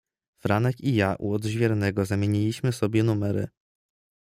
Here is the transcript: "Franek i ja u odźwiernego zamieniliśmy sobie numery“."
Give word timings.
"Franek 0.39 0.79
i 0.79 0.95
ja 0.95 1.15
u 1.19 1.33
odźwiernego 1.33 2.05
zamieniliśmy 2.05 2.73
sobie 2.73 3.03
numery“." 3.03 3.47